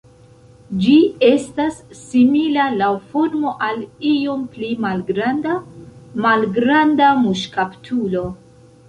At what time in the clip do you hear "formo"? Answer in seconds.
3.11-3.51